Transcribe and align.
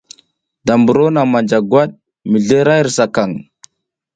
Da 0.65 0.73
mburo 0.79 1.05
naŋ 1.15 1.25
manja 1.31 1.59
gwat 1.69 1.91
mizli 2.31 2.59
ra 2.67 2.75
hirsakaŋ. 2.79 3.29